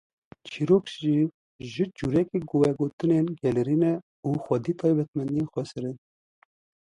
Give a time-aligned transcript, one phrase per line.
[0.49, 0.85] Çîrok
[1.73, 3.93] jî cureyekî vegotinên gelêri ne
[4.27, 5.97] û xwedî taybetmendiyên xweser in.